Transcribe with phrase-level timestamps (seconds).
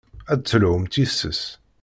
[0.31, 1.41] Ad d-telhumt yes-s.